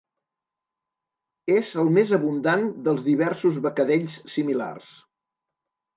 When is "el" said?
1.83-1.91